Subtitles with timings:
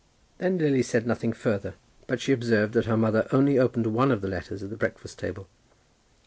[0.39, 1.75] Then Lily said nothing further,
[2.07, 5.19] but she observed that her mother only opened one of her letters at the breakfast
[5.19, 5.47] table.